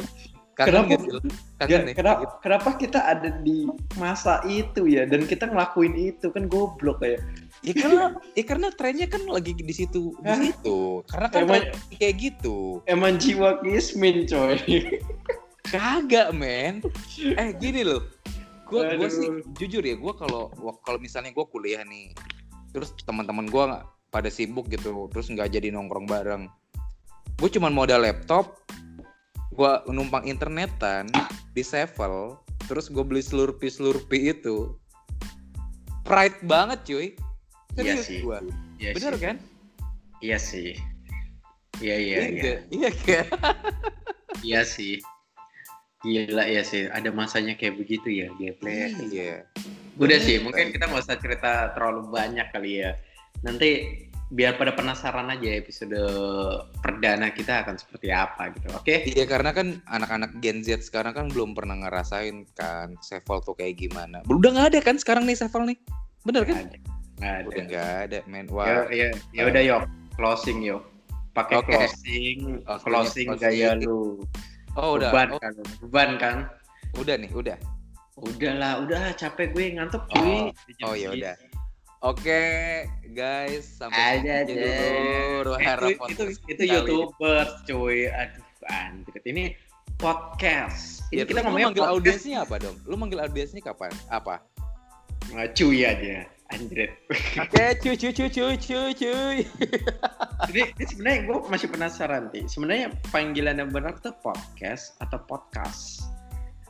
Kangen 0.57 0.89
Kenapa- 0.89 0.89
gak? 0.89 1.21
Kangen 1.61 1.69
Ya, 1.69 1.79
ya? 1.85 1.93
kenapa, 1.93 2.21
kenapa 2.41 2.69
kita 2.81 2.99
ada 3.05 3.29
di 3.45 3.69
masa 4.01 4.41
itu 4.49 4.89
ya 4.89 5.05
dan 5.05 5.29
kita 5.29 5.45
ngelakuin 5.45 5.93
itu 5.93 6.33
kan 6.33 6.49
goblok 6.49 6.97
ya. 7.05 7.21
Ya 7.61 7.73
karena, 7.77 8.03
ya 8.33 8.43
karena 8.45 8.67
trennya 8.73 9.05
kan 9.05 9.21
lagi 9.29 9.53
di 9.53 9.69
situ, 9.69 10.17
di 10.17 10.33
situ. 10.49 11.05
Karena 11.05 11.27
kan 11.29 11.41
Emang- 11.45 11.69
kayak 11.93 12.15
gitu. 12.17 12.81
Emang 12.89 13.21
jiwa 13.21 13.61
kismin 13.61 14.25
coy. 14.25 14.57
Kagak 15.61 16.33
men. 16.33 16.81
Eh 17.21 17.53
gini 17.53 17.85
loh. 17.85 18.01
Gue 18.67 18.81
gua 18.97 19.07
Aduh. 19.07 19.13
sih 19.13 19.29
jujur 19.61 19.79
ya, 19.79 19.95
gue 19.95 20.13
kalau 20.17 20.51
kalau 20.83 20.99
misalnya 20.99 21.31
gue 21.31 21.45
kuliah 21.47 21.87
nih, 21.87 22.11
terus 22.75 22.91
teman-teman 23.05 23.47
gue 23.47 23.63
pada 24.09 24.27
sibuk 24.27 24.67
gitu, 24.67 25.07
terus 25.07 25.31
nggak 25.31 25.53
jadi 25.53 25.71
nongkrong 25.71 26.03
bareng. 26.03 26.51
Gue 27.37 27.47
cuman 27.47 27.71
modal 27.71 28.03
laptop, 28.03 28.59
gue 29.57 29.73
numpang 29.89 30.21
internetan 30.29 31.09
di 31.57 31.65
Sevel, 31.65 32.37
terus 32.69 32.93
gue 32.93 33.01
beli 33.01 33.25
slurpee 33.25 33.73
slurpee 33.73 34.29
itu. 34.37 34.77
Pride 36.05 36.37
banget 36.45 36.79
cuy. 36.85 37.07
Iya 37.73 37.97
Serius 37.97 38.05
sih. 38.05 38.19
gue. 38.21 38.39
Iya 38.77 38.91
Bener 38.93 39.13
sih. 39.17 39.21
kan? 39.25 39.35
Iya 40.21 40.37
sih. 40.37 40.69
Iya 41.81 41.95
iya 41.97 42.19
iya. 42.29 42.53
Iya 42.69 42.89
kan? 43.01 43.25
Iya 44.45 44.61
sih. 44.61 45.01
Gila 46.05 46.45
ya 46.45 46.61
sih, 46.61 46.85
ada 46.93 47.09
masanya 47.09 47.57
kayak 47.57 47.81
begitu 47.81 48.13
ya, 48.13 48.29
gameplay. 48.37 48.93
Iya. 49.09 49.49
Udah 49.97 50.21
sih, 50.21 50.37
mungkin 50.37 50.69
kita 50.69 50.85
nggak 50.85 51.01
usah 51.09 51.17
cerita 51.17 51.73
terlalu 51.73 52.13
banyak 52.13 52.45
kali 52.53 52.85
ya. 52.85 52.93
Nanti 53.41 54.05
biar 54.27 54.59
pada 54.59 54.75
penasaran 54.75 55.31
aja 55.31 55.55
episode 55.55 55.95
perdana 56.83 57.31
kita 57.31 57.63
akan 57.63 57.79
seperti 57.79 58.11
apa 58.11 58.51
gitu. 58.51 58.67
Oke? 58.75 59.07
Iya 59.07 59.23
karena 59.23 59.55
kan 59.55 59.79
anak-anak 59.87 60.43
Gen 60.43 60.67
Z 60.67 60.83
sekarang 60.83 61.15
kan 61.15 61.25
belum 61.31 61.55
pernah 61.55 61.79
ngerasain 61.79 62.43
kan 62.59 62.99
Sevel 62.99 63.39
tuh 63.39 63.55
kayak 63.55 63.79
gimana. 63.79 64.19
Udah 64.27 64.51
nggak 64.51 64.67
ada 64.75 64.79
kan 64.83 64.99
sekarang 64.99 65.23
nih 65.23 65.39
Sevel 65.39 65.63
nih. 65.71 65.79
Bener 66.27 66.43
kan? 66.43 66.55
Nggak 66.59 66.67
ada. 66.67 66.79
Ada. 67.17 67.47
Udah 67.47 67.63
nggak 67.71 67.89
ada 68.03 68.19
men. 68.27 68.45
Ya, 68.45 68.53
Wah. 68.53 68.85
ya, 68.91 69.07
ya 69.31 69.43
udah 69.47 69.61
yuk, 69.63 69.83
closing 70.19 70.59
yuk. 70.59 70.83
Pakai 71.31 71.55
Oke. 71.61 71.69
closing, 71.71 72.39
closing 72.83 73.27
closing. 73.31 73.37
gaya 73.39 73.79
lu. 73.79 74.21
Oh 74.75 74.99
udah. 74.99 75.09
Beban 75.09 75.27
Oh, 75.33 75.39
kan, 75.41 75.53
beban 75.81 76.09
kan. 76.19 76.35
udah 76.99 77.15
nih, 77.17 77.31
udah. 77.33 77.57
Udah 78.17 78.53
lah, 78.57 78.73
udah 78.81 79.13
capek 79.13 79.53
gue 79.53 79.77
ngantuk 79.77 80.03
cuy. 80.09 80.49
Oh 80.81 80.97
ya 80.97 81.13
udah. 81.13 81.37
Oke 82.05 82.85
guys, 83.09 83.65
sampai 83.65 84.21
deh. 84.21 84.45
dulu 84.45 85.57
Eh, 85.57 85.73
itu, 85.73 85.89
itu, 86.13 86.23
itu 86.45 86.63
youtuber 86.69 87.45
cuy. 87.65 88.05
Aduh, 88.13 88.45
anjir. 88.69 89.21
Ini 89.25 89.43
podcast. 89.97 91.01
Ini 91.09 91.21
Ya, 91.21 91.25
kita 91.25 91.41
ngomongnya 91.41 91.73
manggil 91.73 91.81
podcast. 91.81 91.97
audiensnya 91.97 92.37
apa 92.45 92.55
dong? 92.61 92.75
Lu 92.85 92.95
manggil 93.01 93.17
audiensnya 93.17 93.65
kapan? 93.65 93.89
Apa? 94.13 94.45
Nah, 95.33 95.49
cuy 95.57 95.89
aja. 95.89 96.29
Anjir. 96.53 96.93
Oke, 97.41 97.65
cuy 97.81 97.95
cuy 97.97 98.13
cuy 98.13 98.29
cuy 98.29 98.53
cuy 98.61 98.89
cuy. 98.93 99.37
Jadi 100.53 100.61
ini 100.77 100.85
sebenarnya 100.85 101.19
gue 101.25 101.37
masih 101.49 101.67
penasaran 101.73 102.29
sih. 102.29 102.45
Sebenarnya 102.45 102.93
panggilan 103.09 103.57
yang 103.57 103.73
benar 103.73 103.97
tuh 104.05 104.13
podcast 104.21 104.93
atau 105.01 105.17
podcast? 105.25 106.05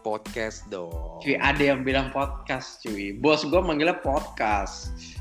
Podcast 0.08 0.64
dong. 0.72 1.20
Cuy, 1.20 1.36
ada 1.36 1.60
yang 1.60 1.84
bilang 1.84 2.16
podcast 2.16 2.80
cuy. 2.80 3.12
Bos 3.12 3.44
gue 3.44 3.60
manggilnya 3.60 4.00
podcast. 4.00 5.17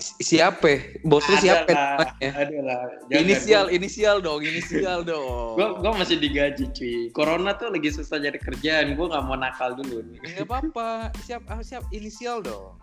Siapa? 0.00 1.00
Bos 1.04 1.22
lu 1.28 1.36
siapa? 1.38 1.70
namanya? 1.70 2.30
Ada 2.34 2.58
lah. 2.64 2.80
Inisial, 3.12 3.66
inisial 3.70 4.16
dong, 4.24 4.40
inisial 4.42 5.04
dong. 5.04 5.54
Gue 5.58 5.68
gue 5.80 5.92
masih 5.94 6.16
digaji 6.18 6.64
cuy. 6.72 6.98
Corona 7.12 7.54
tuh 7.54 7.70
lagi 7.70 7.92
susah 7.92 8.18
jadi 8.18 8.36
kerjaan. 8.40 8.96
Gue 8.96 9.06
nggak 9.08 9.24
mau 9.24 9.36
nakal 9.36 9.76
dulu 9.76 10.02
nih. 10.04 10.18
Enggak 10.24 10.46
apa-apa. 10.48 10.88
Siap, 11.24 11.42
ah, 11.48 11.60
siap 11.60 11.84
inisial 11.92 12.40
dong. 12.40 12.80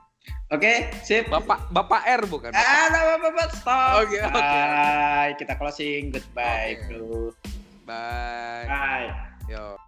Oke, 0.51 0.91
sip. 1.03 1.27
Bapak 1.27 1.71
Bapak 1.71 2.03
R 2.03 2.21
bukan? 2.27 2.51
Bapak. 2.51 2.67
Ah, 2.67 2.85
bapak, 2.91 3.17
bapak, 3.23 3.47
stop. 3.55 3.95
Oke, 4.03 4.17
oke. 4.23 4.35
Bye. 4.35 5.31
Kita 5.39 5.53
closing. 5.59 6.11
Goodbye, 6.11 6.79
Oke. 6.79 6.83
bro. 6.87 7.31
Bye. 7.87 8.67
Bye. 8.67 9.07
Yo. 9.47 9.86